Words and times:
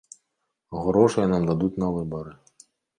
Грошай 0.87 1.31
нам 1.35 1.47
дадуць 1.53 1.73
на 1.87 1.95
выбары. 2.01 2.39